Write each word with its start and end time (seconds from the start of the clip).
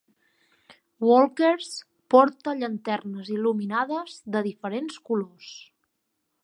Walkers 1.07 1.67
porta 2.13 2.55
llanternes 2.63 3.31
il·luminades 3.37 4.19
de 4.37 4.45
diferents 4.51 5.01
colors. 5.11 5.55